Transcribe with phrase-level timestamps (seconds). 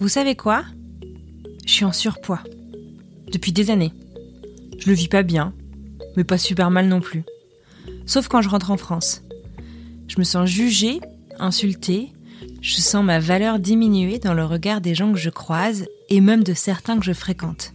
[0.00, 0.64] Vous savez quoi?
[1.66, 2.42] Je suis en surpoids.
[3.32, 3.92] Depuis des années.
[4.78, 5.52] Je le vis pas bien,
[6.16, 7.24] mais pas super mal non plus.
[8.06, 9.22] Sauf quand je rentre en France.
[10.06, 11.00] Je me sens jugée,
[11.40, 12.12] insultée,
[12.60, 16.44] je sens ma valeur diminuer dans le regard des gens que je croise et même
[16.44, 17.72] de certains que je fréquente.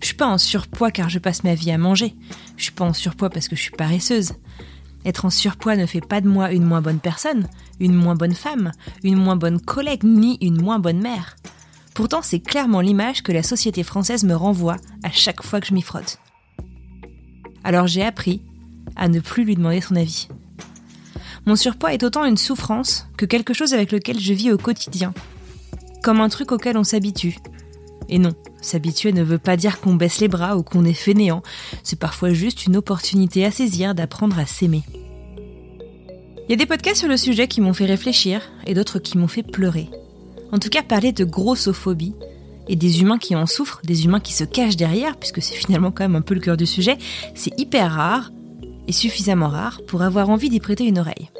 [0.00, 2.14] Je suis pas en surpoids car je passe ma vie à manger.
[2.56, 4.32] Je suis pas en surpoids parce que je suis paresseuse.
[5.04, 8.34] Être en surpoids ne fait pas de moi une moins bonne personne, une moins bonne
[8.34, 8.72] femme,
[9.02, 11.36] une moins bonne collègue, ni une moins bonne mère.
[11.94, 15.74] Pourtant, c'est clairement l'image que la société française me renvoie à chaque fois que je
[15.74, 16.18] m'y frotte.
[17.64, 18.42] Alors j'ai appris
[18.96, 20.28] à ne plus lui demander son avis.
[21.46, 25.14] Mon surpoids est autant une souffrance que quelque chose avec lequel je vis au quotidien.
[26.02, 27.36] Comme un truc auquel on s'habitue.
[28.10, 31.42] Et non, s'habituer ne veut pas dire qu'on baisse les bras ou qu'on est fainéant,
[31.84, 34.82] c'est parfois juste une opportunité à saisir d'apprendre à s'aimer.
[36.48, 39.16] Il y a des podcasts sur le sujet qui m'ont fait réfléchir et d'autres qui
[39.16, 39.88] m'ont fait pleurer.
[40.50, 42.14] En tout cas, parler de grossophobie
[42.66, 45.92] et des humains qui en souffrent, des humains qui se cachent derrière, puisque c'est finalement
[45.92, 46.98] quand même un peu le cœur du sujet,
[47.36, 48.32] c'est hyper rare
[48.88, 51.30] et suffisamment rare pour avoir envie d'y prêter une oreille.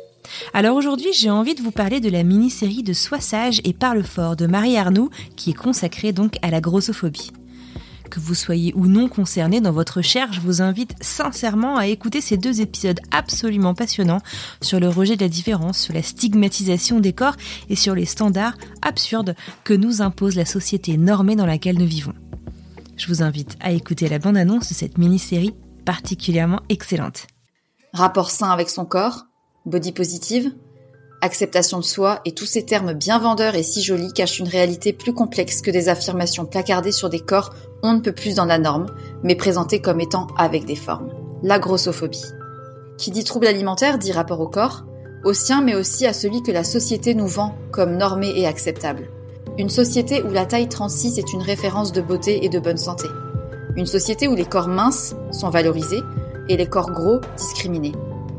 [0.53, 4.03] Alors aujourd'hui, j'ai envie de vous parler de la mini-série de Sois sage et parle
[4.03, 7.31] fort de Marie Arnoux, qui est consacrée donc à la grossophobie.
[8.11, 12.21] Que vous soyez ou non concerné dans votre recherche, je vous invite sincèrement à écouter
[12.21, 14.23] ces deux épisodes absolument passionnants
[14.61, 17.37] sur le rejet de la différence, sur la stigmatisation des corps
[17.69, 22.15] et sur les standards absurdes que nous impose la société normée dans laquelle nous vivons.
[22.97, 25.55] Je vous invite à écouter la bande-annonce de cette mini-série
[25.85, 27.29] particulièrement excellente.
[27.93, 29.27] Rapport sain avec son corps,
[29.67, 30.53] body positive,
[31.21, 34.93] acceptation de soi et tous ces termes bien vendeurs et si jolis cachent une réalité
[34.93, 37.51] plus complexe que des affirmations placardées sur des corps
[37.83, 38.87] on ne peut plus dans la norme,
[39.23, 41.11] mais présentées comme étant avec des formes.
[41.43, 42.25] La grossophobie.
[42.99, 44.85] Qui dit trouble alimentaire dit rapport au corps,
[45.25, 49.09] au sien mais aussi à celui que la société nous vend comme normé et acceptable.
[49.59, 53.09] Une société où la taille 36 est une référence de beauté et de bonne santé.
[53.77, 56.01] Une société où les corps minces sont valorisés
[56.49, 57.93] et les corps gros discriminés.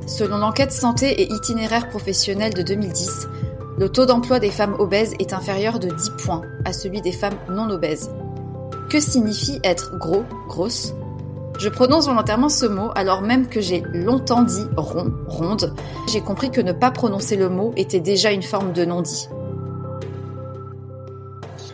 [0.08, 3.28] Selon l'enquête santé et itinéraire professionnel de 2010,
[3.78, 7.38] le taux d'emploi des femmes obèses est inférieur de 10 points à celui des femmes
[7.50, 8.12] non obèses.
[8.90, 10.94] Que signifie être gros, grosse?
[11.60, 15.74] Je prononce volontairement ce mot alors même que j'ai longtemps dit rond, ronde.
[16.12, 19.30] J'ai compris que ne pas prononcer le mot était déjà une forme de non-dit.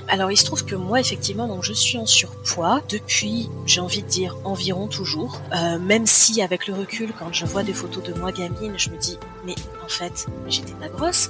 [0.10, 4.02] Alors il se trouve que moi effectivement donc je suis en surpoids depuis j'ai envie
[4.02, 5.42] de dire environ toujours.
[5.54, 8.90] Euh, même si avec le recul quand je vois des photos de moi gamine je
[8.90, 11.30] me dis mais en fait j'étais pas grosse.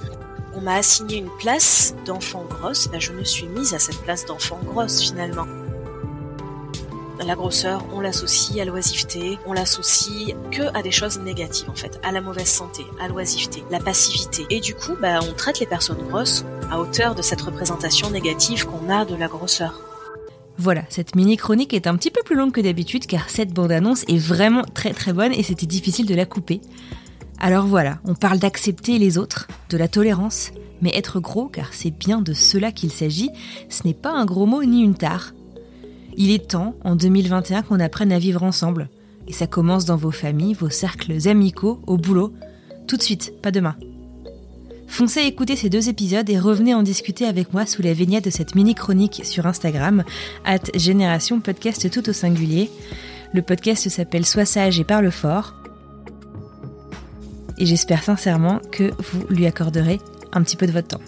[0.56, 2.88] On m'a assigné une place d'enfant grosse.
[2.88, 5.46] Ben, je me suis mise à cette place d'enfant grosse finalement
[7.26, 12.00] la grosseur, on l'associe à l'oisiveté, on l'associe que à des choses négatives en fait,
[12.04, 14.46] à la mauvaise santé, à l'oisiveté, la passivité.
[14.50, 18.66] Et du coup, bah, on traite les personnes grosses à hauteur de cette représentation négative
[18.66, 19.82] qu'on a de la grosseur.
[20.58, 24.04] Voilà, cette mini chronique est un petit peu plus longue que d'habitude car cette bande-annonce
[24.08, 26.62] est vraiment très très bonne et c'était difficile de la couper.
[27.40, 30.52] Alors voilà, on parle d'accepter les autres, de la tolérance,
[30.82, 33.30] mais être gros, car c'est bien de cela qu'il s'agit,
[33.70, 35.34] ce n'est pas un gros mot ni une tare.
[36.18, 38.90] Il est temps, en 2021, qu'on apprenne à vivre ensemble.
[39.28, 42.34] Et ça commence dans vos familles, vos cercles amicaux, au boulot.
[42.88, 43.76] Tout de suite, pas demain.
[44.88, 48.30] Foncez écouter ces deux épisodes et revenez en discuter avec moi sous la vignette de
[48.32, 50.04] cette mini-chronique sur Instagram,
[50.44, 50.60] at
[51.44, 52.72] Podcast tout au singulier.
[53.34, 55.54] Le podcast s'appelle Sois sage et parle fort.
[57.60, 60.00] Et j'espère sincèrement que vous lui accorderez
[60.31, 61.02] un petit peu de votre temps.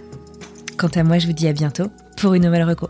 [0.78, 2.90] Quant à moi, je vous dis à bientôt pour une nouvelle reco.